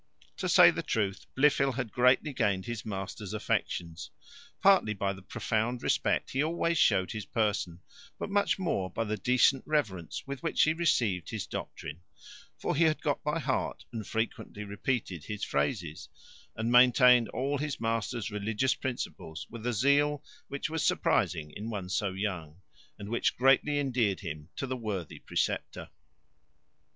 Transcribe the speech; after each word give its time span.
To 0.37 0.49
say 0.49 0.71
the 0.71 0.81
truth, 0.81 1.27
Blifil 1.37 1.73
had 1.75 1.91
greatly 1.91 2.33
gained 2.33 2.65
his 2.65 2.83
master's 2.83 3.35
affections; 3.35 4.09
partly 4.59 4.95
by 4.95 5.13
the 5.13 5.21
profound 5.21 5.83
respect 5.83 6.31
he 6.31 6.41
always 6.41 6.79
showed 6.79 7.11
his 7.11 7.27
person, 7.27 7.81
but 8.17 8.31
much 8.31 8.57
more 8.57 8.89
by 8.89 9.03
the 9.03 9.15
decent 9.15 9.61
reverence 9.67 10.25
with 10.25 10.41
which 10.41 10.63
he 10.63 10.73
received 10.73 11.29
his 11.29 11.45
doctrine; 11.45 12.01
for 12.57 12.75
he 12.75 12.85
had 12.85 12.99
got 12.99 13.23
by 13.23 13.37
heart, 13.37 13.85
and 13.93 14.07
frequently 14.07 14.63
repeated, 14.63 15.25
his 15.25 15.43
phrases, 15.43 16.09
and 16.55 16.71
maintained 16.71 17.29
all 17.29 17.59
his 17.59 17.79
master's 17.79 18.31
religious 18.31 18.73
principles 18.73 19.45
with 19.51 19.67
a 19.67 19.71
zeal 19.73 20.23
which 20.47 20.67
was 20.67 20.83
surprizing 20.83 21.51
in 21.51 21.69
one 21.69 21.89
so 21.89 22.09
young, 22.13 22.59
and 22.97 23.07
which 23.09 23.37
greatly 23.37 23.77
endeared 23.77 24.21
him 24.21 24.49
to 24.55 24.65
the 24.65 24.75
worthy 24.77 25.19
preceptor. 25.19 25.91